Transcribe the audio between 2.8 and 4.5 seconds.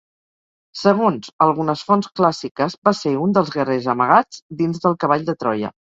va ser un dels guerrers amagats